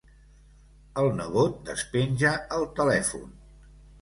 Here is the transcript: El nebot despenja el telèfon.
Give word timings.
El 1.01 1.09
nebot 1.19 1.53
despenja 1.67 2.33
el 2.57 2.67
telèfon. 2.81 3.31